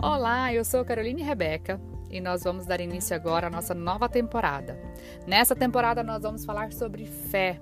Olá, 0.00 0.54
eu 0.54 0.64
sou 0.64 0.84
Caroline 0.84 1.24
Rebeca 1.24 1.80
e 2.08 2.20
nós 2.20 2.44
vamos 2.44 2.64
dar 2.64 2.80
início 2.80 3.16
agora 3.16 3.48
à 3.48 3.50
nossa 3.50 3.74
nova 3.74 4.08
temporada. 4.08 4.78
Nessa 5.26 5.56
temporada 5.56 6.04
nós 6.04 6.22
vamos 6.22 6.44
falar 6.44 6.72
sobre 6.72 7.04
fé. 7.04 7.60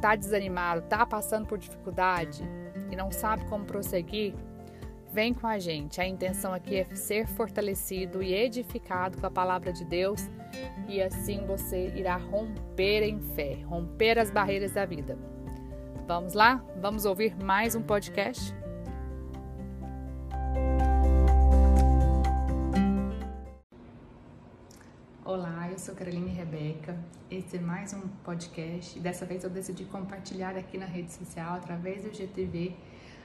Tá 0.00 0.14
desanimado, 0.14 0.82
tá 0.82 1.04
passando 1.04 1.48
por 1.48 1.58
dificuldade 1.58 2.48
e 2.92 2.94
não 2.94 3.10
sabe 3.10 3.44
como 3.46 3.64
prosseguir? 3.64 4.36
Vem 5.12 5.34
com 5.34 5.48
a 5.48 5.58
gente. 5.58 6.00
A 6.00 6.06
intenção 6.06 6.54
aqui 6.54 6.76
é 6.76 6.94
ser 6.94 7.26
fortalecido 7.26 8.22
e 8.22 8.32
edificado 8.32 9.18
com 9.18 9.26
a 9.26 9.30
palavra 9.30 9.72
de 9.72 9.84
Deus 9.84 10.30
e 10.86 11.02
assim 11.02 11.44
você 11.44 11.88
irá 11.96 12.16
romper 12.16 13.02
em 13.02 13.20
fé, 13.34 13.58
romper 13.64 14.16
as 14.16 14.30
barreiras 14.30 14.70
da 14.70 14.86
vida. 14.86 15.18
Vamos 16.06 16.34
lá? 16.34 16.64
Vamos 16.80 17.04
ouvir 17.04 17.34
mais 17.34 17.74
um 17.74 17.82
podcast? 17.82 18.54
Eu 25.74 25.78
sou 25.80 25.92
Caroline 25.92 26.30
Rebeca. 26.30 26.96
Esse 27.28 27.56
é 27.56 27.60
mais 27.60 27.92
um 27.92 28.02
podcast. 28.22 28.96
Dessa 29.00 29.26
vez 29.26 29.42
eu 29.42 29.50
decidi 29.50 29.84
compartilhar 29.84 30.56
aqui 30.56 30.78
na 30.78 30.86
rede 30.86 31.12
social, 31.12 31.54
através 31.54 32.04
do 32.04 32.14
GTV, 32.14 32.76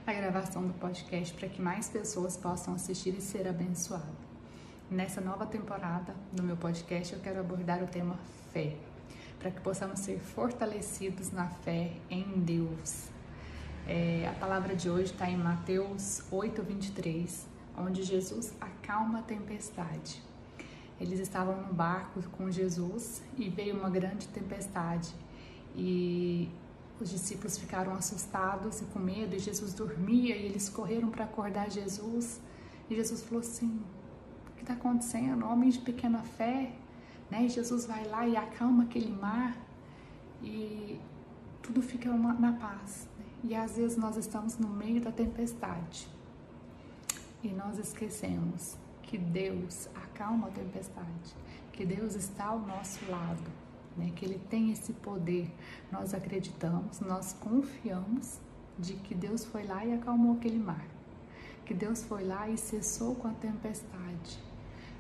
a 0.07 0.11
gravação 0.11 0.65
do 0.65 0.73
podcast 0.73 1.31
para 1.35 1.47
que 1.47 1.61
mais 1.61 1.89
pessoas 1.89 2.35
possam 2.35 2.73
assistir 2.73 3.13
e 3.15 3.21
ser 3.21 3.47
abençoadas. 3.47 4.09
Nessa 4.89 5.21
nova 5.21 5.45
temporada 5.45 6.15
do 6.33 6.41
meu 6.41 6.57
podcast, 6.57 7.13
eu 7.13 7.19
quero 7.19 7.39
abordar 7.39 7.83
o 7.83 7.87
tema 7.87 8.17
fé, 8.51 8.75
para 9.37 9.51
que 9.51 9.61
possamos 9.61 9.99
ser 9.99 10.17
fortalecidos 10.17 11.29
na 11.29 11.49
fé 11.49 11.91
em 12.09 12.23
Deus. 12.39 13.09
É, 13.87 14.27
a 14.27 14.33
palavra 14.39 14.75
de 14.75 14.89
hoje 14.89 15.11
está 15.11 15.29
em 15.29 15.37
Mateus 15.37 16.23
8, 16.31 16.63
23, 16.63 17.47
onde 17.77 18.01
Jesus 18.01 18.55
acalma 18.59 19.19
a 19.19 19.21
tempestade. 19.21 20.28
Eles 20.99 21.19
estavam 21.19 21.61
no 21.61 21.73
barco 21.73 22.21
com 22.31 22.51
Jesus 22.51 23.21
e 23.37 23.49
veio 23.49 23.77
uma 23.77 23.89
grande 23.89 24.27
tempestade 24.27 25.13
e 25.75 26.49
os 26.99 27.09
discípulos 27.09 27.57
ficaram 27.57 27.93
assustados 27.93 28.81
e 28.81 28.85
com 28.85 28.99
medo 28.99 29.33
e 29.33 29.39
Jesus 29.39 29.73
dormia 29.73 30.35
e 30.35 30.45
eles 30.45 30.67
correram 30.67 31.09
para 31.09 31.23
acordar 31.23 31.71
Jesus 31.71 32.41
e 32.89 32.95
Jesus 32.95 33.21
falou 33.23 33.39
assim: 33.39 33.81
o 34.49 34.55
que 34.55 34.61
está 34.61 34.73
acontecendo? 34.73 35.45
Homens 35.45 35.75
de 35.75 35.81
pequena 35.81 36.19
fé, 36.19 36.73
né? 37.31 37.45
E 37.45 37.49
Jesus 37.49 37.85
vai 37.85 38.05
lá 38.05 38.27
e 38.27 38.35
acalma 38.35 38.83
aquele 38.83 39.11
mar 39.11 39.55
e 40.43 40.99
tudo 41.61 41.81
fica 41.81 42.11
na 42.11 42.53
paz. 42.53 43.07
Né? 43.17 43.25
E 43.43 43.55
às 43.55 43.77
vezes 43.77 43.95
nós 43.95 44.17
estamos 44.17 44.57
no 44.57 44.67
meio 44.67 44.99
da 44.99 45.11
tempestade 45.11 46.07
e 47.43 47.49
nós 47.49 47.77
esquecemos 47.77 48.75
que 49.09 49.17
Deus 49.17 49.89
acalma 49.95 50.49
a 50.49 50.51
tempestade, 50.51 51.35
que 51.73 51.83
Deus 51.83 52.13
está 52.13 52.45
ao 52.45 52.59
nosso 52.59 53.03
lado, 53.09 53.41
né? 53.97 54.11
que 54.15 54.23
Ele 54.23 54.37
tem 54.37 54.71
esse 54.71 54.93
poder. 54.93 55.51
Nós 55.91 56.13
acreditamos, 56.13 56.99
nós 56.99 57.33
confiamos 57.33 58.39
de 58.77 58.93
que 58.93 59.15
Deus 59.15 59.43
foi 59.43 59.65
lá 59.65 59.83
e 59.83 59.95
acalmou 59.95 60.35
aquele 60.35 60.59
mar, 60.59 60.85
que 61.65 61.73
Deus 61.73 62.03
foi 62.03 62.23
lá 62.23 62.47
e 62.49 62.55
cessou 62.55 63.15
com 63.15 63.27
a 63.27 63.33
tempestade. 63.33 64.39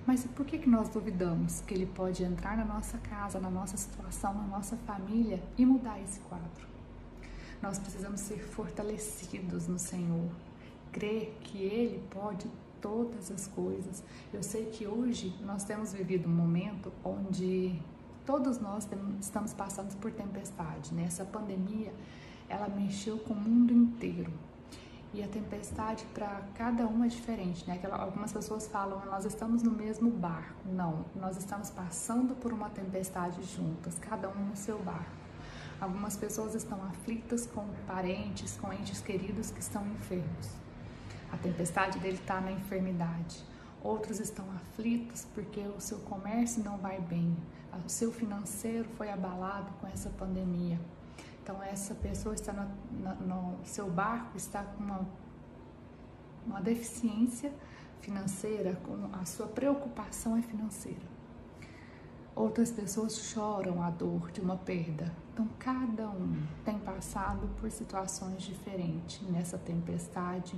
Mas 0.07 0.25
por 0.25 0.43
que, 0.43 0.57
que 0.57 0.67
nós 0.67 0.89
duvidamos 0.89 1.61
que 1.61 1.75
Ele 1.75 1.85
pode 1.85 2.23
entrar 2.23 2.57
na 2.57 2.65
nossa 2.65 2.97
casa, 2.97 3.39
na 3.39 3.51
nossa 3.51 3.77
situação, 3.77 4.33
na 4.33 4.47
nossa 4.47 4.75
família 4.75 5.39
e 5.55 5.63
mudar 5.63 6.01
esse 6.01 6.19
quadro? 6.21 6.67
Nós 7.61 7.77
precisamos 7.77 8.21
ser 8.21 8.39
fortalecidos 8.39 9.67
no 9.67 9.77
Senhor, 9.77 10.31
crer 10.91 11.37
que 11.41 11.59
Ele 11.59 12.03
pode 12.09 12.47
todas 12.81 13.31
as 13.31 13.47
coisas. 13.47 14.03
Eu 14.33 14.43
sei 14.43 14.65
que 14.65 14.87
hoje 14.87 15.35
nós 15.45 15.63
temos 15.63 15.93
vivido 15.93 16.27
um 16.27 16.33
momento 16.33 16.91
onde 17.03 17.79
todos 18.25 18.59
nós 18.59 18.87
estamos 19.19 19.53
passando 19.53 19.95
por 19.97 20.11
tempestade, 20.11 20.93
né? 20.93 21.03
Essa 21.05 21.25
pandemia, 21.25 21.93
ela 22.47 22.67
mexeu 22.67 23.17
com 23.17 23.33
o 23.33 23.37
mundo 23.37 23.73
inteiro. 23.73 24.31
E 25.11 25.23
a 25.23 25.27
tempestade 25.27 26.05
para 26.13 26.43
cada 26.53 26.85
um 26.85 27.03
é 27.03 27.07
diferente, 27.07 27.67
né? 27.67 27.79
Algumas 27.91 28.31
pessoas 28.31 28.67
falam, 28.67 29.03
nós 29.07 29.25
estamos 29.25 29.63
no 29.63 29.71
mesmo 29.71 30.11
barco. 30.11 30.69
Não, 30.71 31.03
nós 31.15 31.37
estamos 31.37 31.71
passando 31.71 32.35
por 32.35 32.53
uma 32.53 32.69
tempestade 32.69 33.41
juntas, 33.55 33.97
cada 33.97 34.29
um 34.29 34.45
no 34.45 34.55
seu 34.55 34.77
barco. 34.83 35.17
Algumas 35.81 36.15
pessoas 36.15 36.53
estão 36.53 36.83
aflitas 36.83 37.47
com 37.47 37.65
parentes, 37.87 38.57
com 38.57 38.71
entes 38.71 39.01
queridos 39.01 39.49
que 39.49 39.61
estão 39.61 39.83
enfermos. 39.87 40.49
A 41.31 41.37
tempestade 41.37 41.99
dele 41.99 42.17
está 42.17 42.41
na 42.41 42.51
enfermidade. 42.51 43.43
Outros 43.81 44.19
estão 44.19 44.45
aflitos 44.51 45.25
porque 45.33 45.61
o 45.61 45.79
seu 45.79 45.99
comércio 45.99 46.63
não 46.63 46.77
vai 46.77 46.99
bem, 46.99 47.35
o 47.85 47.89
seu 47.89 48.11
financeiro 48.11 48.89
foi 48.97 49.09
abalado 49.09 49.71
com 49.79 49.87
essa 49.87 50.09
pandemia. 50.09 50.79
Então 51.41 51.63
essa 51.63 51.95
pessoa 51.95 52.35
está 52.35 52.51
no, 52.51 52.69
no, 52.91 53.55
no 53.55 53.65
seu 53.65 53.89
barco 53.89 54.35
está 54.35 54.63
com 54.63 54.83
uma, 54.83 55.07
uma 56.45 56.61
deficiência 56.61 57.53
financeira, 58.01 58.75
com 58.83 59.09
a 59.13 59.25
sua 59.25 59.47
preocupação 59.47 60.35
é 60.35 60.41
financeira. 60.41 61.19
Outras 62.35 62.71
pessoas 62.71 63.17
choram 63.17 63.83
a 63.83 63.89
dor 63.89 64.31
de 64.31 64.39
uma 64.39 64.55
perda. 64.55 65.11
Então, 65.33 65.47
cada 65.59 66.09
um 66.09 66.41
tem 66.63 66.79
passado 66.79 67.49
por 67.59 67.69
situações 67.69 68.43
diferentes 68.43 69.21
nessa 69.29 69.57
tempestade 69.57 70.55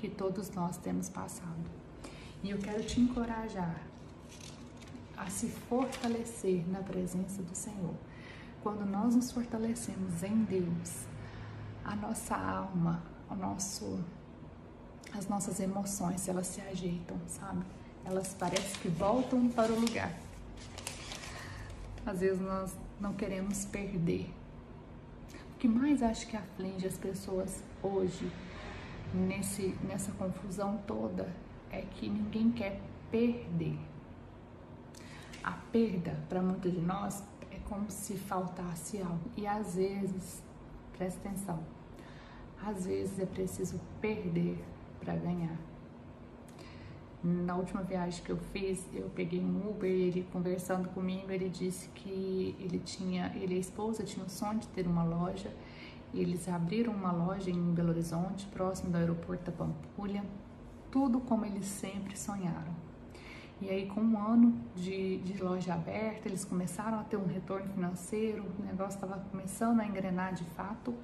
que 0.00 0.08
todos 0.08 0.50
nós 0.52 0.78
temos 0.78 1.10
passado. 1.10 1.70
E 2.42 2.48
eu 2.48 2.58
quero 2.58 2.82
te 2.82 2.98
encorajar 2.98 3.76
a 5.14 5.28
se 5.28 5.48
fortalecer 5.48 6.66
na 6.70 6.78
presença 6.78 7.42
do 7.42 7.54
Senhor. 7.54 7.94
Quando 8.62 8.86
nós 8.86 9.14
nos 9.14 9.30
fortalecemos 9.30 10.22
em 10.22 10.42
Deus, 10.44 11.04
a 11.84 11.94
nossa 11.94 12.34
alma, 12.34 13.02
o 13.28 13.34
nosso, 13.34 14.02
as 15.12 15.28
nossas 15.28 15.60
emoções, 15.60 16.26
elas 16.26 16.46
se 16.46 16.62
ajeitam, 16.62 17.18
sabe? 17.28 17.62
Elas 18.02 18.32
parecem 18.32 18.80
que 18.80 18.88
voltam 18.88 19.50
para 19.50 19.70
o 19.70 19.78
lugar. 19.78 20.18
Às 22.06 22.20
vezes 22.20 22.40
nós 22.40 22.74
não 22.98 23.12
queremos 23.12 23.66
perder. 23.66 24.32
O 25.54 25.58
que 25.58 25.68
mais 25.68 26.02
acho 26.02 26.26
que 26.26 26.38
aflige 26.38 26.86
as 26.86 26.96
pessoas 26.96 27.62
hoje 27.82 28.30
nesse, 29.14 29.76
nessa 29.82 30.12
confusão 30.12 30.78
toda 30.86 31.32
é 31.70 31.82
que 31.82 32.08
ninguém 32.08 32.50
quer 32.50 32.80
perder. 33.10 33.78
A 35.42 35.52
perda, 35.52 36.18
para 36.28 36.42
muitos 36.42 36.72
de 36.72 36.80
nós, 36.80 37.22
é 37.50 37.58
como 37.68 37.90
se 37.90 38.14
faltasse 38.14 39.00
algo. 39.00 39.30
E 39.36 39.46
às 39.46 39.74
vezes, 39.76 40.42
presta 40.96 41.28
atenção, 41.28 41.60
às 42.62 42.86
vezes 42.86 43.18
é 43.18 43.26
preciso 43.26 43.80
perder 44.00 44.62
para 45.00 45.16
ganhar. 45.16 45.56
Na 47.22 47.54
última 47.54 47.82
viagem 47.82 48.22
que 48.24 48.30
eu 48.30 48.38
fiz, 48.38 48.86
eu 48.94 49.10
peguei 49.10 49.40
um 49.40 49.70
Uber 49.70 49.90
e 49.90 50.08
ele 50.08 50.26
conversando 50.32 50.88
comigo, 50.88 51.30
ele 51.30 51.50
disse 51.50 51.88
que 51.90 52.56
ele 52.58 52.78
tinha, 52.78 53.30
ele 53.34 53.54
e 53.54 53.56
a 53.58 53.60
esposa 53.60 54.02
tinham 54.04 54.26
o 54.26 54.30
sonho 54.30 54.58
de 54.58 54.68
ter 54.68 54.86
uma 54.86 55.04
loja 55.04 55.52
eles 56.14 56.48
abriram 56.48 56.92
uma 56.92 57.12
loja 57.12 57.50
em 57.50 57.72
Belo 57.72 57.90
Horizonte, 57.90 58.46
próximo 58.46 58.90
do 58.90 58.96
aeroporto 58.96 59.50
da 59.50 59.56
Pampulha, 59.56 60.24
tudo 60.90 61.20
como 61.20 61.44
eles 61.44 61.66
sempre 61.66 62.18
sonharam. 62.18 62.74
E 63.60 63.68
aí, 63.68 63.86
com 63.86 64.00
um 64.00 64.18
ano 64.18 64.58
de, 64.74 65.18
de 65.18 65.42
loja 65.42 65.74
aberta, 65.74 66.28
eles 66.28 66.44
começaram 66.44 66.98
a 66.98 67.04
ter 67.04 67.16
um 67.16 67.26
retorno 67.26 67.68
financeiro, 67.68 68.44
o 68.58 68.62
negócio 68.62 68.94
estava 68.94 69.18
começando 69.30 69.80
a 69.80 69.86
engrenar 69.86 70.34
de 70.34 70.44
fato, 70.44 70.94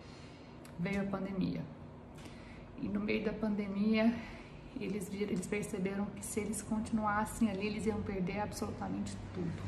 veio 0.79 1.03
a 1.03 1.05
pandemia. 1.05 1.63
E 2.81 2.89
no 2.89 2.99
meio 2.99 3.25
da 3.25 3.33
pandemia, 3.33 4.13
eles, 4.81 5.13
eles 5.13 5.47
perceberam 5.47 6.07
que 6.07 6.25
se 6.25 6.41
eles 6.41 6.63
continuassem 6.63 7.51
ali, 7.51 7.67
eles 7.67 7.87
iam 7.87 8.01
perder 8.03 8.41
absolutamente 8.41 9.17
tudo. 9.35 9.63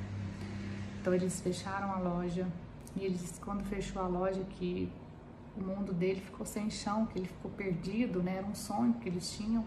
Então, 1.00 1.14
eles 1.14 1.40
fecharam 1.40 1.92
a 1.92 1.98
loja, 1.98 2.48
e 2.96 3.04
eles, 3.04 3.38
quando 3.44 3.64
fechou 3.64 4.00
a 4.00 4.08
loja, 4.08 4.42
que 4.58 4.90
o 5.56 5.62
mundo 5.62 5.92
dele 5.92 6.20
ficou 6.20 6.46
sem 6.46 6.70
chão, 6.70 7.06
que 7.06 7.18
ele 7.18 7.28
ficou 7.28 7.50
perdido, 7.50 8.22
né? 8.22 8.36
Era 8.36 8.46
um 8.46 8.54
sonho 8.54 8.94
que 8.94 9.08
eles 9.08 9.36
tinham. 9.36 9.64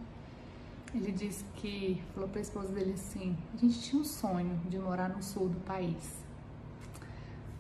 Ele 0.94 1.12
disse 1.12 1.44
que 1.56 2.02
falou 2.14 2.28
para 2.28 2.40
a 2.40 2.42
esposa 2.42 2.70
dele 2.74 2.94
assim: 2.94 3.38
a 3.54 3.58
gente 3.58 3.80
tinha 3.82 4.02
um 4.02 4.06
sonho 4.06 4.60
de 4.70 4.78
morar 4.78 5.10
no 5.10 5.22
sul 5.22 5.50
do 5.50 5.60
país. 5.62 6.24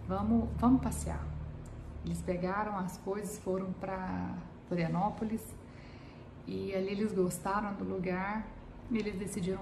Vamos, 0.07 0.49
vamos 0.57 0.81
passear. 0.81 1.25
Eles 2.05 2.21
pegaram 2.21 2.77
as 2.77 2.97
coisas, 2.97 3.37
foram 3.39 3.71
para 3.73 4.35
Florianópolis 4.67 5.41
e 6.47 6.73
ali 6.73 6.91
eles 6.91 7.13
gostaram 7.13 7.73
do 7.75 7.83
lugar 7.83 8.47
e 8.89 8.97
eles 8.97 9.15
decidiram 9.15 9.61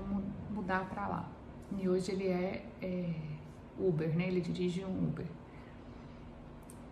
mudar 0.49 0.87
para 0.89 1.07
lá. 1.07 1.29
E 1.77 1.87
hoje 1.87 2.11
ele 2.11 2.27
é, 2.27 2.65
é 2.81 3.13
Uber, 3.77 4.15
né? 4.15 4.27
Ele 4.27 4.41
dirige 4.41 4.83
um 4.83 5.07
Uber. 5.07 5.25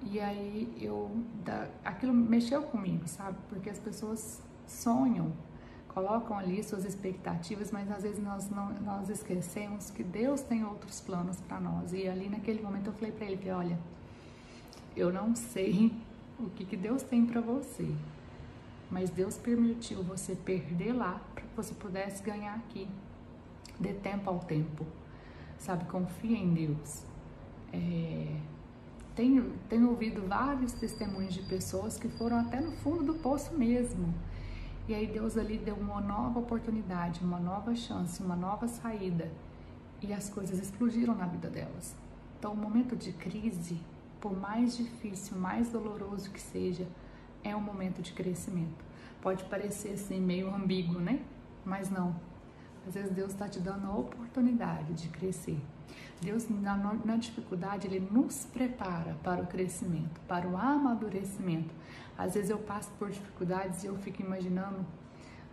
E 0.04 0.20
aí 0.20 0.78
eu, 0.80 1.12
da, 1.44 1.68
aquilo 1.84 2.14
mexeu 2.14 2.62
comigo, 2.64 3.08
sabe? 3.08 3.38
Porque 3.50 3.70
as 3.70 3.80
pessoas 3.80 4.42
sonham 4.66 5.32
colocam 5.98 6.38
ali 6.38 6.64
suas 6.64 6.86
expectativas, 6.86 7.72
mas 7.72 7.90
às 7.90 8.04
vezes 8.04 8.24
nós, 8.24 8.52
não, 8.52 8.70
nós 8.82 9.10
esquecemos 9.10 9.90
que 9.90 10.04
Deus 10.04 10.42
tem 10.42 10.64
outros 10.64 11.02
planos 11.02 11.42
para 11.42 11.60
nós. 11.60 11.92
E 11.92 12.08
ali 12.08 12.30
naquele 12.30 12.62
momento 12.62 12.92
eu 12.92 12.94
falei 12.94 13.12
para 13.12 13.26
ele, 13.26 13.50
olha, 13.50 13.80
eu 14.96 15.12
não 15.12 15.36
sei 15.36 15.92
o 16.40 16.52
que, 16.52 16.66
que 16.66 16.78
Deus 16.78 17.02
tem 17.02 17.26
para 17.26 17.42
você, 17.42 17.92
mas 18.92 19.10
Deus 19.10 19.38
permitiu 19.38 20.04
você 20.04 20.36
perder 20.36 20.94
lá 20.94 21.20
para 21.34 21.44
que 21.44 21.56
você 21.56 21.74
pudesse 21.74 22.22
ganhar 22.22 22.54
aqui. 22.54 22.88
Dê 23.80 23.94
tempo 23.94 24.30
ao 24.30 24.38
tempo, 24.38 24.86
sabe? 25.58 25.86
Confia 25.86 26.38
em 26.38 26.54
Deus. 26.54 27.04
É... 27.74 28.36
Tenho, 29.18 29.52
tenho 29.68 29.90
ouvido 29.90 30.22
vários 30.28 30.74
testemunhos 30.74 31.34
de 31.34 31.42
pessoas 31.42 31.98
que 31.98 32.08
foram 32.08 32.38
até 32.38 32.62
no 32.62 32.72
fundo 32.74 33.04
do 33.04 33.16
poço 33.16 33.52
mesmo. 33.58 34.14
E 34.88 34.94
aí 34.94 35.08
Deus 35.08 35.36
ali 35.36 35.58
deu 35.58 35.74
uma 35.74 36.00
nova 36.00 36.38
oportunidade, 36.38 37.24
uma 37.24 37.40
nova 37.40 37.74
chance, 37.76 38.22
uma 38.22 38.36
nova 38.36 38.68
saída. 38.68 39.32
E 40.04 40.14
as 40.14 40.30
coisas 40.30 40.60
explodiram 40.60 41.16
na 41.16 41.26
vida 41.26 41.50
delas. 41.50 41.96
Então, 42.38 42.54
o 42.54 42.56
momento 42.56 42.96
de 42.96 43.12
crise, 43.12 43.82
por 44.22 44.40
mais 44.40 44.78
difícil, 44.78 45.36
mais 45.36 45.68
doloroso 45.72 46.30
que 46.30 46.40
seja, 46.40 46.88
é 47.44 47.56
um 47.56 47.60
momento 47.60 48.04
de 48.04 48.14
crescimento. 48.14 48.86
Pode 49.20 49.44
parecer 49.46 49.94
assim 49.94 50.22
meio 50.22 50.54
ambíguo, 50.54 51.00
né? 51.00 51.22
Mas 51.66 51.90
não. 51.90 52.16
Às 52.88 52.94
vezes 52.94 53.12
Deus 53.12 53.32
está 53.32 53.50
te 53.50 53.60
dando 53.60 53.88
a 53.88 53.98
oportunidade 53.98 54.94
de 54.94 55.10
crescer. 55.10 55.60
Deus, 56.22 56.50
na, 56.50 56.76
na 56.76 57.16
dificuldade, 57.16 57.88
Ele 57.88 58.00
nos 58.00 58.46
prepara 58.46 59.16
para 59.24 59.42
o 59.42 59.48
crescimento, 59.48 60.20
para 60.28 60.48
o 60.48 60.58
amadurecimento. 60.58 61.74
Às 62.18 62.34
vezes 62.34 62.50
eu 62.50 62.58
passo 62.58 62.90
por 62.98 63.10
dificuldades 63.10 63.84
e 63.84 63.88
eu 63.88 63.96
fico 63.98 64.22
imaginando, 64.22 64.84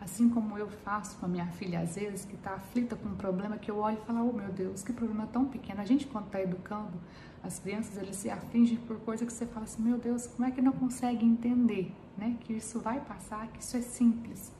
assim 0.00 0.28
como 0.30 0.56
eu 0.56 0.68
faço 0.68 1.18
com 1.18 1.26
a 1.26 1.28
minha 1.28 1.46
filha, 1.46 1.80
às 1.80 1.96
vezes, 1.96 2.24
que 2.24 2.34
está 2.34 2.54
aflita 2.54 2.96
com 2.96 3.10
um 3.10 3.14
problema, 3.14 3.58
que 3.58 3.70
eu 3.70 3.76
olho 3.76 3.98
e 4.02 4.06
falo, 4.06 4.30
oh 4.30 4.32
meu 4.32 4.50
Deus, 4.50 4.82
que 4.82 4.92
problema 4.92 5.26
tão 5.26 5.44
pequeno. 5.44 5.82
A 5.82 5.84
gente, 5.84 6.06
quando 6.06 6.26
está 6.26 6.40
educando 6.40 6.98
as 7.42 7.58
crianças, 7.58 7.98
eles 7.98 8.16
se 8.16 8.30
afligem 8.30 8.78
por 8.78 8.98
coisa 9.00 9.26
que 9.26 9.32
você 9.32 9.44
fala 9.44 9.64
assim, 9.64 9.82
meu 9.82 9.98
Deus, 9.98 10.26
como 10.26 10.48
é 10.48 10.50
que 10.50 10.62
não 10.62 10.72
consegue 10.72 11.26
entender, 11.26 11.94
né? 12.16 12.38
Que 12.40 12.54
isso 12.54 12.80
vai 12.80 13.00
passar, 13.00 13.46
que 13.48 13.62
isso 13.62 13.76
é 13.76 13.82
simples. 13.82 14.50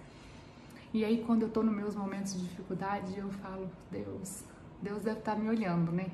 E 0.92 1.02
aí, 1.04 1.24
quando 1.26 1.42
eu 1.42 1.48
estou 1.48 1.64
nos 1.64 1.74
meus 1.74 1.96
momentos 1.96 2.34
de 2.34 2.46
dificuldade, 2.46 3.18
eu 3.18 3.30
falo, 3.30 3.68
Deus, 3.90 4.44
Deus 4.84 5.02
deve 5.02 5.20
estar 5.20 5.34
me 5.34 5.48
olhando, 5.48 5.90
né? 5.90 6.08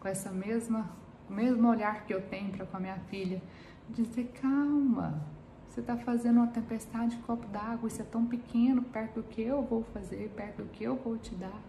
Com 0.00 0.08
essa 0.08 0.32
mesma, 0.32 0.90
o 1.28 1.32
mesmo 1.32 1.68
olhar 1.68 2.04
que 2.04 2.12
eu 2.12 2.20
tenho 2.20 2.50
para 2.50 2.66
com 2.66 2.76
a 2.76 2.80
minha 2.80 2.98
filha, 3.08 3.40
dizer 3.88 4.32
calma, 4.42 5.22
você 5.68 5.80
está 5.80 5.96
fazendo 5.96 6.38
uma 6.38 6.48
tempestade 6.48 7.16
de 7.16 7.22
copo 7.22 7.46
d'água, 7.46 7.86
isso 7.86 8.02
é 8.02 8.04
tão 8.04 8.26
pequeno 8.26 8.82
perto 8.82 9.20
do 9.20 9.22
que 9.22 9.40
eu 9.40 9.62
vou 9.62 9.84
fazer, 9.94 10.28
perto 10.36 10.64
do 10.64 10.68
que 10.70 10.82
eu 10.82 10.96
vou 10.96 11.16
te 11.16 11.36
dar, 11.36 11.60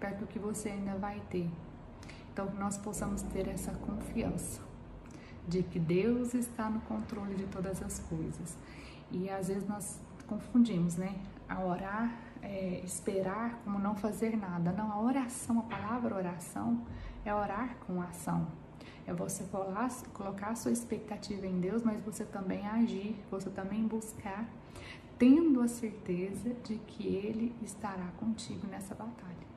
perto 0.00 0.20
do 0.20 0.26
que 0.26 0.38
você 0.38 0.70
ainda 0.70 0.94
vai 0.94 1.20
ter. 1.28 1.50
Então, 2.32 2.46
que 2.46 2.56
nós 2.56 2.78
possamos 2.78 3.20
ter 3.20 3.46
essa 3.48 3.72
confiança 3.72 4.62
de 5.46 5.62
que 5.62 5.78
Deus 5.78 6.32
está 6.32 6.70
no 6.70 6.80
controle 6.82 7.34
de 7.34 7.44
todas 7.44 7.82
as 7.82 7.98
coisas. 7.98 8.56
E 9.10 9.28
às 9.28 9.48
vezes 9.48 9.68
nós 9.68 10.00
confundimos, 10.26 10.96
né? 10.96 11.16
A 11.46 11.62
orar 11.62 12.16
é, 12.42 12.80
esperar 12.84 13.60
como 13.64 13.78
não 13.78 13.94
fazer 13.94 14.36
nada. 14.36 14.72
Não, 14.72 14.90
a 14.90 15.00
oração, 15.00 15.60
a 15.60 15.62
palavra 15.62 16.16
oração 16.16 16.84
é 17.24 17.34
orar 17.34 17.76
com 17.86 18.00
ação. 18.00 18.46
É 19.06 19.12
você 19.12 19.44
colocar 20.12 20.50
a 20.50 20.54
sua 20.54 20.70
expectativa 20.70 21.46
em 21.46 21.58
Deus, 21.60 21.82
mas 21.82 22.00
você 22.00 22.24
também 22.24 22.66
agir, 22.66 23.16
você 23.30 23.50
também 23.50 23.86
buscar, 23.86 24.48
tendo 25.18 25.60
a 25.60 25.68
certeza 25.68 26.54
de 26.64 26.76
que 26.76 27.06
Ele 27.06 27.54
estará 27.62 28.06
contigo 28.18 28.66
nessa 28.66 28.94
batalha. 28.94 29.50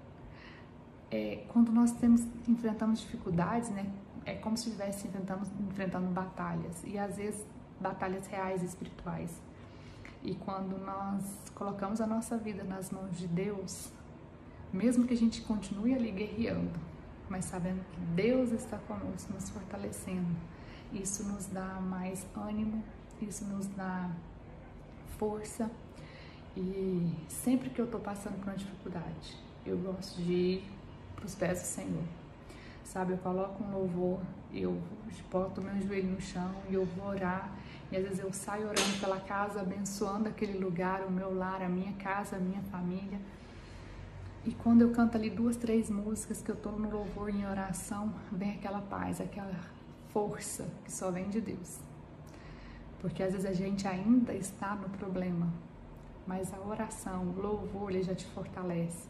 É, 1.12 1.45
quando 1.50 1.71
nós 1.71 1.91
temos, 1.91 2.25
enfrentamos 2.47 3.01
dificuldades, 3.01 3.69
né, 3.69 3.91
é 4.25 4.33
como 4.33 4.57
se 4.57 4.69
estivesse 4.69 5.07
enfrentando, 5.07 5.45
enfrentando 5.69 6.07
batalhas, 6.07 6.83
e 6.83 6.97
às 6.97 7.18
vezes 7.18 7.45
batalhas 7.80 8.25
reais 8.27 8.63
espirituais 8.63 9.41
e 10.24 10.36
quando 10.36 10.78
nós 10.78 11.24
colocamos 11.54 12.00
a 12.00 12.08
nossa 12.08 12.38
vida 12.38 12.64
nas 12.64 12.90
mãos 12.92 13.18
de 13.18 13.28
Deus, 13.28 13.92
mesmo 14.72 15.06
que 15.06 15.14
a 15.14 15.18
gente 15.18 15.42
continue 15.42 15.94
ali 15.94 16.12
guerreando, 16.12 16.80
mas 17.30 17.46
sabendo 17.46 17.84
que 17.92 18.00
Deus 18.16 18.52
está 18.52 18.78
conosco, 18.78 19.34
nos 19.34 19.50
fortalecendo, 19.50 20.34
isso 20.94 21.24
nos 21.25 21.48
dá 21.48 21.80
mais 21.81 22.25
ânimo, 22.36 22.81
isso 23.22 23.44
nos 23.46 23.68
dá 23.68 24.10
força. 25.18 25.70
E 26.56 27.12
sempre 27.28 27.69
que 27.69 27.81
eu 27.81 27.86
estou 27.86 28.00
passando 28.00 28.40
por 28.40 28.48
uma 28.48 28.56
dificuldade, 28.56 29.38
eu 29.66 29.78
gosto 29.78 30.22
de 30.22 30.31
ir 30.31 30.72
para 31.16 31.26
os 31.26 31.36
pés 31.36 31.62
do 31.62 31.66
Senhor. 31.66 32.04
Sabe, 32.84 33.14
eu 33.14 33.18
coloco 33.18 33.64
um 33.64 33.72
louvor, 33.72 34.22
eu 34.54 34.80
boto 35.31 35.62
meu 35.62 35.81
joelho 35.81 36.12
no 36.12 36.22
chão 36.22 36.54
e 36.69 36.76
eu 36.76 36.86
vou 36.86 37.08
orar 37.08 37.52
e 37.94 37.98
às 37.98 38.04
vezes 38.06 38.19
eu 38.19 38.34
saio 38.34 38.63
orando 38.63 39.00
pela 39.00 39.19
casa, 39.19 39.62
abençoando 39.62 40.28
aquele 40.28 40.57
lugar, 40.57 41.06
o 41.06 41.12
meu 41.12 41.31
lar, 41.31 41.62
a 41.62 41.69
minha 41.69 41.94
casa, 41.94 42.38
a 42.38 42.40
minha 42.40 42.63
família. 42.63 43.22
E 44.44 44.51
quando 44.51 44.81
eu 44.81 44.92
canto 44.92 45.16
ali 45.16 45.30
duas, 45.30 45.56
três 45.56 45.92
músicas 45.92 46.42
que 46.42 46.50
eu 46.50 46.56
estou 46.56 46.72
no 46.72 46.90
louvor 46.90 47.30
em 47.30 47.45
oração, 47.45 48.12
vem 48.31 48.56
aquela 48.56 48.81
paz, 48.81 49.22
aquela 49.22 49.54
força 50.10 50.68
que 50.84 50.92
só 50.92 51.12
vem 51.12 51.30
de 51.30 51.40
Deus. 51.40 51.78
Porque 53.00 53.22
às 53.22 53.34
vezes 53.34 53.45
a 53.45 53.54
gente 53.54 53.88
ainda 53.88 54.34
está 54.34 54.74
no 54.74 54.90
problema, 54.90 55.54
mas 56.25 56.51
a 56.51 56.60
oração, 56.62 57.28
o 57.38 57.40
louvor, 57.40 57.92
ele 57.92 58.01
já 58.01 58.16
te 58.16 58.25
fortalece. 58.25 59.07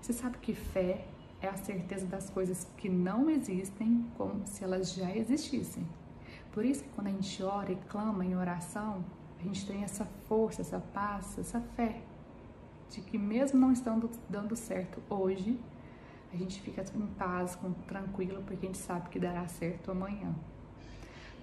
Você 0.00 0.12
sabe 0.12 0.38
que 0.38 0.54
fé 0.54 1.04
é 1.42 1.48
a 1.48 1.56
certeza 1.56 2.06
das 2.06 2.30
coisas 2.30 2.64
que 2.76 2.88
não 2.88 3.28
existem 3.28 4.06
como 4.16 4.46
se 4.46 4.62
elas 4.62 4.94
já 4.94 5.10
existissem. 5.16 5.84
Por 6.54 6.64
isso 6.64 6.84
que 6.84 6.90
quando 6.90 7.08
a 7.08 7.10
gente 7.10 7.42
ora 7.42 7.72
e 7.72 7.76
clama 7.88 8.24
em 8.24 8.36
oração, 8.36 9.04
a 9.40 9.42
gente 9.42 9.66
tem 9.66 9.82
essa 9.82 10.04
força, 10.28 10.60
essa 10.60 10.78
paz, 10.78 11.36
essa 11.36 11.60
fé 11.60 12.00
de 12.90 13.00
que 13.00 13.18
mesmo 13.18 13.58
não 13.58 13.72
estando 13.72 14.08
dando 14.28 14.54
certo 14.54 15.02
hoje, 15.10 15.58
a 16.32 16.36
gente 16.36 16.60
fica 16.60 16.84
em 16.94 17.06
paz, 17.18 17.56
com, 17.56 17.72
tranquilo, 17.72 18.40
porque 18.46 18.66
a 18.66 18.68
gente 18.68 18.78
sabe 18.78 19.08
que 19.08 19.18
dará 19.18 19.48
certo 19.48 19.90
amanhã. 19.90 20.32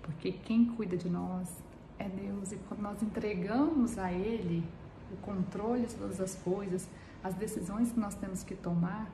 Porque 0.02 0.32
quem 0.32 0.66
cuida 0.66 0.96
de 0.96 1.10
nós 1.10 1.50
é 2.00 2.08
Deus 2.08 2.54
e 2.54 2.56
quando 2.70 2.80
nós 2.80 3.04
entregamos 3.04 3.98
a 3.98 4.14
Ele 4.14 4.64
o 5.12 5.18
controle 5.18 5.88
de 5.88 5.96
todas 5.96 6.22
as 6.22 6.36
coisas, 6.36 6.88
as 7.22 7.34
decisões 7.34 7.92
que 7.92 8.00
nós 8.00 8.16
temos 8.16 8.46
que 8.46 8.56
tomar, 8.56 9.12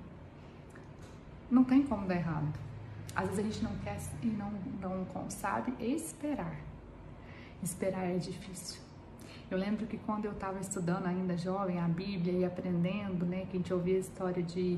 não 1.50 1.63
tem 1.63 1.82
como 1.82 2.08
dar 2.08 2.18
errado. 2.18 2.68
Às 3.18 3.30
vezes 3.30 3.40
a 3.40 3.44
gente 3.50 3.64
não 3.64 3.76
quer 3.78 3.98
e 4.22 4.28
não, 4.28 4.52
não 4.80 5.28
sabe 5.32 5.74
esperar. 5.84 6.56
Esperar 7.64 8.06
é 8.06 8.18
difícil. 8.18 8.80
Eu 9.50 9.58
lembro 9.58 9.88
que 9.88 9.98
quando 9.98 10.26
eu 10.26 10.34
estava 10.34 10.60
estudando 10.60 11.08
ainda 11.08 11.36
jovem 11.36 11.80
a 11.80 11.88
Bíblia 11.88 12.34
e 12.34 12.46
aprendendo, 12.46 13.26
né, 13.26 13.48
que 13.50 13.58
a 13.58 13.60
gente 13.60 13.74
ouvia 13.74 13.96
a 13.96 14.00
história 14.00 14.44
de, 14.44 14.78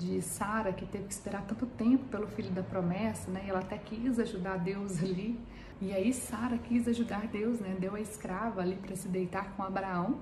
de 0.00 0.20
Sara 0.20 0.72
que 0.72 0.84
teve 0.84 1.04
que 1.04 1.12
esperar 1.12 1.46
tanto 1.46 1.64
tempo 1.64 2.04
pelo 2.06 2.26
filho 2.26 2.50
da 2.50 2.64
promessa, 2.64 3.30
né, 3.30 3.44
e 3.46 3.50
ela 3.50 3.60
até 3.60 3.78
quis 3.78 4.18
ajudar 4.18 4.58
Deus 4.58 4.98
ali. 4.98 5.38
E 5.80 5.92
aí 5.92 6.12
Sara 6.12 6.58
quis 6.58 6.88
ajudar 6.88 7.28
Deus, 7.28 7.60
né, 7.60 7.76
deu 7.78 7.94
a 7.94 8.00
escrava 8.00 8.62
ali 8.62 8.74
para 8.74 8.96
se 8.96 9.06
deitar 9.06 9.52
com 9.52 9.62
Abraão 9.62 10.18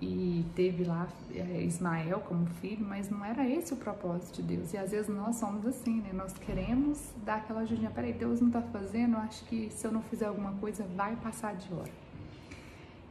e 0.00 0.46
teve 0.54 0.84
lá 0.84 1.06
é, 1.34 1.62
Ismael 1.62 2.20
como 2.20 2.46
filho, 2.46 2.84
mas 2.86 3.10
não 3.10 3.22
era 3.22 3.46
esse 3.46 3.74
o 3.74 3.76
propósito 3.76 4.36
de 4.36 4.56
Deus. 4.56 4.72
E 4.72 4.78
às 4.78 4.92
vezes 4.92 5.14
nós 5.14 5.36
somos 5.36 5.66
assim, 5.66 6.00
né? 6.00 6.10
Nós 6.12 6.32
queremos 6.32 7.12
dar 7.24 7.36
aquela 7.36 7.60
ajudinha. 7.60 7.90
Peraí, 7.90 8.12
Deus 8.14 8.40
não 8.40 8.48
está 8.48 8.62
fazendo, 8.62 9.18
acho 9.18 9.44
que 9.44 9.68
se 9.70 9.86
eu 9.86 9.92
não 9.92 10.02
fizer 10.02 10.26
alguma 10.26 10.52
coisa 10.52 10.84
vai 10.96 11.14
passar 11.16 11.54
de 11.54 11.72
hora. 11.74 11.90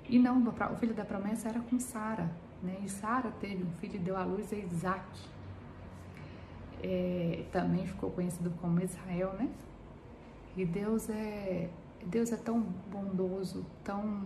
E 0.07 0.17
não, 0.17 0.41
o 0.41 0.75
filho 0.77 0.95
da 0.95 1.05
promessa 1.05 1.49
era 1.49 1.59
com 1.59 1.79
Sara, 1.79 2.31
né? 2.63 2.77
E 2.83 2.89
Sara 2.89 3.31
teve 3.39 3.63
um 3.63 3.71
filho 3.73 3.95
e 3.95 3.99
deu 3.99 4.17
à 4.17 4.23
luz 4.23 4.51
a 4.51 4.55
Isaac. 4.55 5.05
É, 6.81 7.43
também 7.51 7.85
ficou 7.85 8.09
conhecido 8.09 8.49
como 8.59 8.81
Israel, 8.81 9.35
né? 9.37 9.47
E 10.57 10.65
Deus 10.65 11.07
é, 11.07 11.69
Deus 12.03 12.31
é 12.31 12.37
tão 12.37 12.61
bondoso, 12.91 13.63
tão 13.83 14.23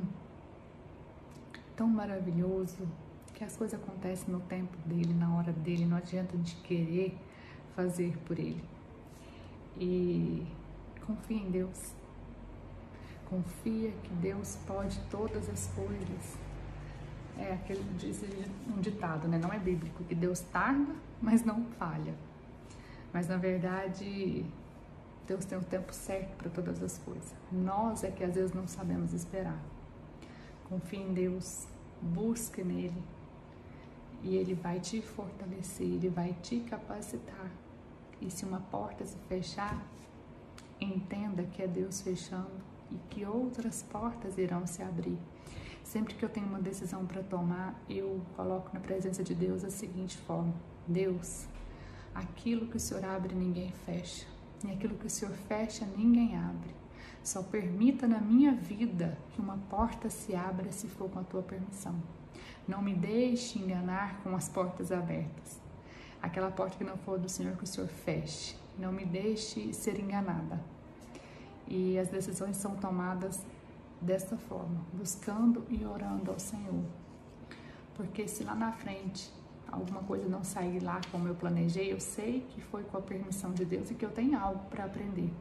tão 1.76 1.88
maravilhoso 1.88 2.88
que 3.34 3.44
as 3.44 3.58
coisas 3.58 3.80
acontecem 3.80 4.32
no 4.32 4.40
tempo 4.42 4.78
dele, 4.86 5.14
na 5.14 5.36
hora 5.36 5.52
dele, 5.52 5.86
não 5.86 5.98
adianta 5.98 6.38
gente 6.38 6.56
querer 6.58 7.18
fazer 7.76 8.18
por 8.26 8.38
ele. 8.38 8.64
E 9.78 10.46
confia 11.06 11.38
em 11.38 11.50
Deus. 11.50 11.94
Confia 13.26 13.92
que 14.04 14.14
Deus 14.16 14.58
pode 14.68 15.00
todas 15.10 15.50
as 15.50 15.68
coisas. 15.68 16.38
É 17.38 17.54
aquele 17.54 17.84
um 18.68 18.80
ditado, 18.80 19.28
né? 19.28 19.40
Não 19.40 19.52
é 19.52 19.58
bíblico, 19.58 20.04
que 20.04 20.14
Deus 20.14 20.40
tarda, 20.42 20.94
mas 21.20 21.44
não 21.44 21.66
falha. 21.80 22.14
Mas 23.12 23.28
na 23.28 23.38
verdade, 23.38 24.46
Deus 25.28 25.46
tem 25.46 25.58
o 25.58 25.64
tempo 25.64 25.92
certo 25.94 26.36
para 26.38 26.50
todas 26.50 26.82
as 26.84 27.00
coisas. 27.00 27.34
Nós 27.52 28.04
é 28.04 28.12
que 28.12 28.24
às 28.24 28.36
vezes 28.36 28.54
não 28.54 28.68
sabemos 28.68 29.14
esperar. 29.14 29.60
Confie 30.74 30.98
em 30.98 31.14
Deus, 31.14 31.68
busque 32.02 32.64
nele 32.64 33.04
e 34.24 34.36
ele 34.36 34.56
vai 34.56 34.80
te 34.80 35.04
fortalecer, 35.04 35.86
ele 35.86 36.10
vai 36.10 36.36
te 36.42 36.62
capacitar. 36.62 37.52
E 38.20 38.32
se 38.32 38.44
uma 38.44 38.60
porta 38.60 39.06
se 39.06 39.16
fechar, 39.30 39.86
entenda 40.82 41.44
que 41.44 41.62
é 41.62 41.68
Deus 41.68 42.02
fechando 42.02 42.50
e 42.90 42.98
que 43.08 43.24
outras 43.24 43.84
portas 43.84 44.40
irão 44.40 44.66
se 44.66 44.82
abrir. 44.82 45.20
Sempre 45.84 46.16
que 46.16 46.26
eu 46.26 46.30
tenho 46.30 46.48
uma 46.48 46.60
decisão 46.60 47.06
para 47.06 47.22
tomar, 47.22 47.80
eu 47.88 48.20
coloco 48.36 48.72
na 48.74 48.80
presença 48.80 49.24
de 49.24 49.36
Deus 49.36 49.64
a 49.64 49.70
seguinte 49.70 50.18
forma: 50.18 50.56
Deus, 50.88 51.46
aquilo 52.16 52.66
que 52.66 52.78
o 52.78 52.80
Senhor 52.80 53.06
abre, 53.06 53.36
ninguém 53.36 53.72
fecha, 53.86 54.26
e 54.66 54.72
aquilo 54.72 54.98
que 54.98 55.06
o 55.06 55.10
Senhor 55.12 55.36
fecha, 55.36 55.86
ninguém 55.96 56.36
abre. 56.36 56.83
Só 57.24 57.42
permita 57.42 58.06
na 58.06 58.20
minha 58.20 58.52
vida 58.52 59.18
que 59.32 59.40
uma 59.40 59.58
porta 59.70 60.10
se 60.10 60.36
abra 60.36 60.72
se 60.74 60.88
for 60.88 61.10
com 61.10 61.20
a 61.20 61.24
tua 61.24 61.42
permissão. 61.42 61.96
Não 62.68 62.82
me 62.82 62.94
deixe 62.94 63.60
enganar 63.60 64.20
com 64.22 64.36
as 64.36 64.50
portas 64.50 64.92
abertas. 64.92 65.62
Aquela 66.22 66.52
porta 66.52 66.78
que 66.78 66.84
não 66.84 66.98
for 66.98 67.18
do 67.18 67.30
Senhor, 67.30 67.56
que 67.56 67.64
o 67.64 67.68
Senhor 67.68 67.88
feche. 67.88 68.58
Não 68.78 68.92
me 68.92 69.06
deixe 69.06 69.74
ser 69.74 70.00
enganada. 70.00 70.62
E 71.66 71.98
as 71.98 72.10
decisões 72.10 72.58
são 72.58 72.76
tomadas 72.76 73.42
dessa 74.02 74.38
forma, 74.38 74.82
buscando 74.94 75.66
e 75.70 75.86
orando 75.86 76.30
ao 76.30 76.40
Senhor. 76.40 76.84
Porque 77.96 78.28
se 78.28 78.44
lá 78.44 78.54
na 78.54 78.74
frente 78.74 79.32
alguma 79.72 80.04
coisa 80.04 80.28
não 80.28 80.44
sair 80.44 80.82
lá 80.82 81.00
como 81.10 81.28
eu 81.28 81.36
planejei, 81.36 81.94
eu 81.94 82.02
sei 82.02 82.46
que 82.50 82.60
foi 82.62 82.84
com 82.84 82.98
a 82.98 83.02
permissão 83.02 83.54
de 83.54 83.64
Deus 83.64 83.92
e 83.92 83.96
que 83.96 84.06
eu 84.06 84.12
tenho 84.12 84.38
algo 84.38 84.66
para 84.70 84.86
aprender. 84.86 85.32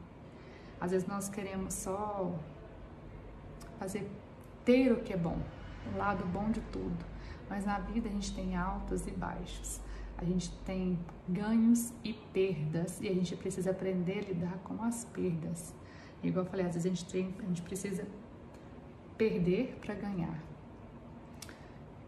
Às 0.83 0.91
vezes 0.91 1.07
nós 1.07 1.29
queremos 1.29 1.75
só 1.75 2.37
fazer 3.79 4.05
ter 4.65 4.91
o 4.91 4.97
que 4.97 5.13
é 5.13 5.17
bom, 5.17 5.39
o 5.93 5.97
lado 5.97 6.25
bom 6.25 6.51
de 6.51 6.59
tudo. 6.59 7.05
Mas 7.49 7.65
na 7.65 7.79
vida 7.79 8.09
a 8.09 8.11
gente 8.11 8.35
tem 8.35 8.57
altos 8.57 9.07
e 9.07 9.11
baixos. 9.11 9.79
A 10.17 10.25
gente 10.25 10.51
tem 10.65 10.99
ganhos 11.29 11.93
e 12.03 12.11
perdas 12.11 12.99
e 12.99 13.07
a 13.07 13.13
gente 13.13 13.33
precisa 13.37 13.71
aprender 13.71 14.19
a 14.19 14.21
lidar 14.23 14.57
com 14.65 14.83
as 14.83 15.05
perdas. 15.05 15.73
Igual 16.21 16.43
eu 16.43 16.51
falei, 16.51 16.65
às 16.65 16.73
vezes 16.73 16.85
a 16.85 16.93
gente, 16.93 17.09
tem, 17.09 17.33
a 17.39 17.45
gente 17.45 17.61
precisa 17.61 18.05
perder 19.17 19.77
para 19.79 19.95
ganhar. 19.95 20.37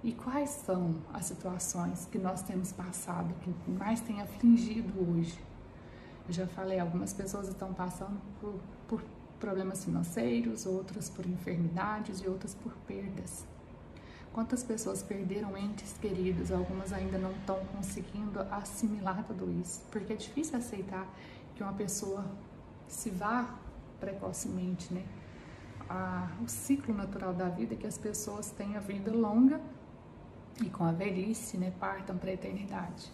E 0.03 0.11
quais 0.11 0.49
são 0.49 0.95
as 1.13 1.23
situações 1.23 2.09
que 2.11 2.17
nós 2.17 2.41
temos 2.43 2.73
passado, 2.73 3.33
que 3.35 3.71
mais 3.71 4.01
tem 4.01 4.21
afligido 4.21 4.93
hoje? 4.99 5.39
Eu 6.27 6.33
já 6.33 6.47
falei, 6.47 6.79
algumas 6.79 7.13
pessoas 7.13 7.47
estão 7.47 7.73
passando 7.73 8.19
por, 8.41 8.59
por 8.87 9.03
problemas 9.39 9.85
financeiros, 9.85 10.65
outras 10.65 11.09
por 11.09 11.25
enfermidades 11.25 12.19
e 12.21 12.27
outras 12.27 12.55
por 12.55 12.73
perdas. 12.87 13.45
Quantas 14.33 14.63
pessoas 14.63 15.01
perderam 15.01 15.57
entes 15.57 15.93
queridos, 16.01 16.51
algumas 16.51 16.91
ainda 16.91 17.17
não 17.17 17.31
estão 17.31 17.63
conseguindo 17.67 18.39
assimilar 18.51 19.23
tudo 19.23 19.49
isso, 19.61 19.81
porque 19.91 20.13
é 20.13 20.15
difícil 20.15 20.57
aceitar 20.57 21.07
que 21.55 21.63
uma 21.63 21.73
pessoa 21.73 22.25
se 22.87 23.09
vá 23.09 23.55
precocemente, 23.99 24.93
né? 24.93 25.05
O 26.43 26.47
ciclo 26.47 26.93
natural 26.93 27.33
da 27.33 27.47
vida 27.47 27.75
é 27.75 27.77
que 27.77 27.87
as 27.87 27.97
pessoas 27.97 28.49
têm 28.51 28.75
a 28.75 28.79
vida 28.79 29.11
longa 29.11 29.61
e 30.61 30.69
com 30.69 30.83
a 30.83 30.91
velhice, 30.91 31.57
né, 31.57 31.71
partam 31.79 32.17
para 32.17 32.31
a 32.31 32.33
eternidade. 32.33 33.11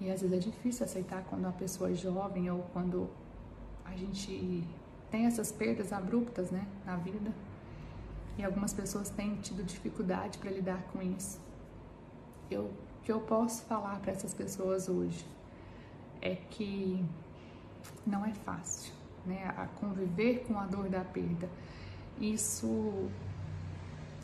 E 0.00 0.10
às 0.10 0.20
vezes 0.20 0.36
é 0.36 0.40
difícil 0.40 0.84
aceitar 0.84 1.22
quando 1.24 1.44
uma 1.44 1.52
pessoa 1.52 1.90
é 1.90 1.94
jovem 1.94 2.50
ou 2.50 2.62
quando 2.72 3.08
a 3.84 3.96
gente 3.96 4.62
tem 5.10 5.26
essas 5.26 5.50
perdas 5.50 5.92
abruptas, 5.92 6.50
né, 6.50 6.66
na 6.84 6.96
vida. 6.96 7.32
E 8.36 8.44
algumas 8.44 8.72
pessoas 8.72 9.08
têm 9.08 9.36
tido 9.36 9.64
dificuldade 9.64 10.38
para 10.38 10.50
lidar 10.50 10.82
com 10.92 11.00
isso. 11.00 11.40
Eu, 12.50 12.70
que 13.02 13.10
eu 13.10 13.20
posso 13.20 13.62
falar 13.62 13.98
para 14.00 14.12
essas 14.12 14.34
pessoas 14.34 14.88
hoje 14.88 15.24
é 16.20 16.34
que 16.34 17.04
não 18.06 18.24
é 18.24 18.32
fácil, 18.32 18.92
né? 19.24 19.52
A 19.56 19.66
conviver 19.66 20.44
com 20.46 20.58
a 20.58 20.66
dor 20.66 20.88
da 20.88 21.02
perda. 21.04 21.48
Isso 22.20 23.08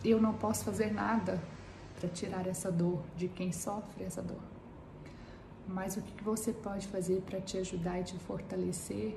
eu 0.04 0.20
não 0.20 0.34
posso 0.34 0.64
fazer 0.64 0.92
nada 0.92 1.42
para 1.98 2.08
tirar 2.08 2.46
essa 2.46 2.70
dor 2.70 3.02
de 3.16 3.28
quem 3.28 3.52
sofre 3.52 4.04
essa 4.04 4.22
dor. 4.22 4.51
Mas 5.66 5.96
o 5.96 6.02
que 6.02 6.24
você 6.24 6.52
pode 6.52 6.86
fazer 6.88 7.22
para 7.22 7.40
te 7.40 7.58
ajudar 7.58 8.00
e 8.00 8.04
te 8.04 8.18
fortalecer 8.18 9.16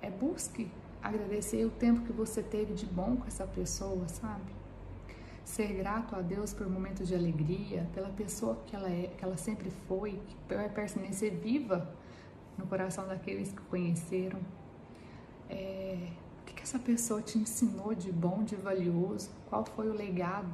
é 0.00 0.10
busque 0.10 0.70
agradecer 1.02 1.64
o 1.64 1.70
tempo 1.70 2.02
que 2.02 2.12
você 2.12 2.42
teve 2.42 2.74
de 2.74 2.86
bom 2.86 3.16
com 3.16 3.26
essa 3.26 3.46
pessoa, 3.46 4.06
sabe? 4.08 4.52
Ser 5.44 5.72
grato 5.74 6.14
a 6.14 6.20
Deus 6.20 6.52
por 6.52 6.68
momentos 6.68 7.08
de 7.08 7.14
alegria, 7.14 7.88
pela 7.94 8.10
pessoa 8.10 8.58
que 8.66 8.76
ela 8.76 8.90
é, 8.90 9.10
que 9.16 9.24
ela 9.24 9.36
sempre 9.36 9.70
foi, 9.86 10.20
que 10.46 10.54
vai 10.54 10.68
permanecer 10.68 11.32
viva 11.32 11.88
no 12.56 12.66
coração 12.66 13.06
daqueles 13.06 13.52
que 13.52 13.62
conheceram. 13.62 14.40
É, 15.48 16.08
o 16.42 16.44
que, 16.44 16.54
que 16.54 16.62
essa 16.62 16.78
pessoa 16.78 17.22
te 17.22 17.38
ensinou 17.38 17.94
de 17.94 18.12
bom, 18.12 18.42
de 18.44 18.56
valioso? 18.56 19.30
Qual 19.48 19.64
foi 19.64 19.88
o 19.88 19.94
legado? 19.94 20.52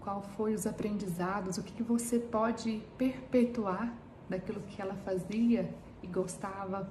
Qual 0.00 0.20
foi 0.20 0.52
os 0.54 0.66
aprendizados? 0.66 1.56
O 1.56 1.62
que, 1.62 1.72
que 1.72 1.82
você 1.82 2.18
pode 2.18 2.82
perpetuar 2.98 3.94
daquilo 4.30 4.62
que 4.62 4.80
ela 4.80 4.94
fazia 4.94 5.68
e 6.02 6.06
gostava 6.06 6.88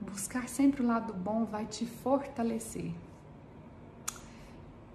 buscar 0.00 0.48
sempre 0.48 0.82
o 0.82 0.86
lado 0.86 1.12
bom 1.12 1.44
vai 1.44 1.66
te 1.66 1.84
fortalecer. 1.84 2.94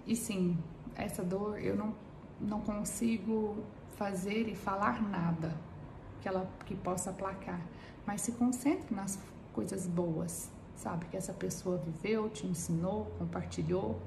E 0.06 0.16
sim, 0.16 0.58
essa 0.94 1.22
dor 1.22 1.58
eu 1.58 1.76
não, 1.76 1.94
não 2.40 2.60
consigo 2.60 3.62
fazer 3.96 4.48
e 4.48 4.54
falar 4.54 5.02
nada 5.02 5.54
que 6.20 6.28
ela 6.28 6.48
que 6.64 6.74
possa 6.74 7.10
aplacar, 7.10 7.60
mas 8.06 8.22
se 8.22 8.32
concentre 8.32 8.94
nas 8.94 9.18
coisas 9.52 9.86
boas, 9.86 10.50
sabe? 10.76 11.06
Que 11.06 11.16
essa 11.16 11.32
pessoa 11.32 11.76
viveu, 11.78 12.28
te 12.30 12.46
ensinou, 12.46 13.06
compartilhou. 13.18 14.00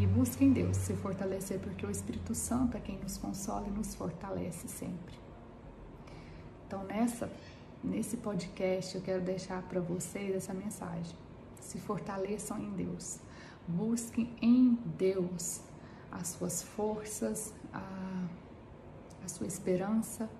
E 0.00 0.06
busque 0.06 0.44
em 0.44 0.52
Deus 0.52 0.76
se 0.76 0.94
fortalecer, 0.94 1.58
porque 1.60 1.84
o 1.84 1.90
Espírito 1.90 2.34
Santo 2.34 2.76
é 2.76 2.80
quem 2.80 2.98
nos 2.98 3.16
consola 3.16 3.66
e 3.66 3.70
nos 3.70 3.94
fortalece 3.94 4.68
sempre. 4.68 5.14
Então, 6.66 6.84
nessa 6.84 7.30
Nesse 7.82 8.16
podcast 8.16 8.94
eu 8.94 9.02
quero 9.02 9.20
deixar 9.20 9.60
para 9.62 9.80
vocês 9.80 10.36
essa 10.36 10.54
mensagem. 10.54 11.16
Se 11.60 11.80
fortaleçam 11.80 12.56
em 12.56 12.70
Deus. 12.70 13.18
Busquem 13.66 14.32
em 14.40 14.78
Deus 14.96 15.60
as 16.08 16.28
suas 16.28 16.62
forças, 16.62 17.52
a, 17.72 18.28
a 19.24 19.28
sua 19.28 19.48
esperança, 19.48 20.30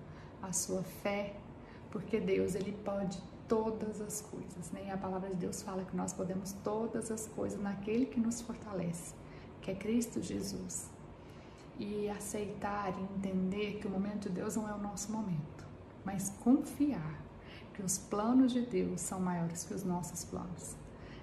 a 0.41 0.53
sua 0.53 0.83
fé, 0.83 1.35
porque 1.91 2.17
Deus 2.17 2.55
ele 2.55 2.71
pode 2.71 3.21
todas 3.45 3.99
as 3.99 4.21
coisas, 4.21 4.71
né? 4.71 4.85
E 4.87 4.89
a 4.89 4.97
palavra 4.97 5.29
de 5.29 5.35
Deus 5.35 5.61
fala 5.61 5.83
que 5.83 5.97
nós 5.97 6.13
podemos 6.13 6.53
todas 6.63 7.11
as 7.11 7.27
coisas 7.27 7.61
naquele 7.61 8.05
que 8.05 8.21
nos 8.21 8.39
fortalece, 8.39 9.13
que 9.63 9.71
é 9.71 9.75
Cristo 9.75 10.21
Jesus. 10.21 10.91
E 11.79 12.07
aceitar 12.09 12.93
e 12.95 13.01
entender 13.17 13.79
que 13.79 13.87
o 13.87 13.89
momento 13.89 14.29
de 14.29 14.35
Deus 14.35 14.55
não 14.55 14.69
é 14.69 14.73
o 14.73 14.77
nosso 14.77 15.11
momento, 15.11 15.65
mas 16.05 16.29
confiar 16.43 17.19
que 17.73 17.81
os 17.81 17.97
planos 17.97 18.51
de 18.51 18.61
Deus 18.61 19.01
são 19.01 19.19
maiores 19.19 19.63
que 19.63 19.73
os 19.73 19.83
nossos 19.83 20.23
planos. 20.23 20.75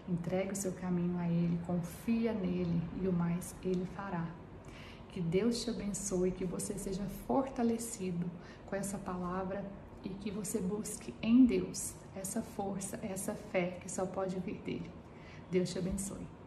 Entregue 0.09 0.53
o 0.53 0.57
seu 0.57 0.73
caminho 0.73 1.17
a 1.19 1.29
Ele, 1.29 1.61
confia 1.65 2.33
nele 2.33 2.83
e 3.01 3.07
o 3.07 3.13
mais 3.13 3.55
Ele 3.63 3.87
fará. 3.95 4.27
Que 5.11 5.21
Deus 5.21 5.63
te 5.63 5.71
abençoe, 5.71 6.33
que 6.33 6.45
você 6.45 6.77
seja 6.77 7.05
fortalecido 7.29 8.29
com 8.67 8.75
essa 8.75 8.99
palavra 8.99 9.65
e 10.03 10.09
que 10.09 10.31
você 10.31 10.59
busque 10.59 11.15
em 11.23 11.45
Deus 11.45 11.95
essa 12.17 12.43
força, 12.43 12.99
essa 13.03 13.35
fé 13.35 13.79
que 13.81 13.91
só 13.91 14.05
pode 14.05 14.39
vir 14.41 14.61
dele. 14.63 14.91
Deus 15.51 15.71
te 15.71 15.79
abençoe. 15.79 16.40